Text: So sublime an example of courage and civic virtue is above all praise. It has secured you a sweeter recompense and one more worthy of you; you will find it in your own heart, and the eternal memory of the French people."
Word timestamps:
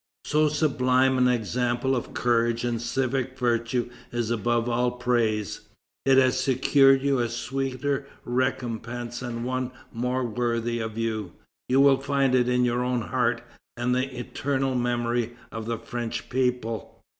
So 0.25 0.49
sublime 0.49 1.19
an 1.19 1.27
example 1.27 1.95
of 1.95 2.15
courage 2.15 2.63
and 2.65 2.81
civic 2.81 3.37
virtue 3.37 3.91
is 4.11 4.31
above 4.31 4.67
all 4.67 4.89
praise. 4.89 5.61
It 6.07 6.17
has 6.17 6.39
secured 6.43 7.03
you 7.03 7.19
a 7.19 7.29
sweeter 7.29 8.07
recompense 8.25 9.21
and 9.21 9.45
one 9.45 9.69
more 9.93 10.25
worthy 10.25 10.79
of 10.79 10.97
you; 10.97 11.33
you 11.69 11.79
will 11.81 11.99
find 11.99 12.33
it 12.33 12.49
in 12.49 12.65
your 12.65 12.83
own 12.83 13.01
heart, 13.01 13.43
and 13.77 13.93
the 13.93 14.11
eternal 14.19 14.73
memory 14.73 15.35
of 15.51 15.67
the 15.67 15.77
French 15.77 16.29
people." 16.29 16.99